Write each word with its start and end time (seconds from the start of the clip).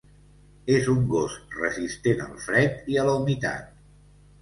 És 0.75 0.89
un 0.93 1.03
gos 1.11 1.35
resistent 1.59 2.25
al 2.29 2.35
fred 2.49 2.91
i 2.97 3.01
a 3.05 3.09
la 3.11 3.17
humitat. 3.23 3.73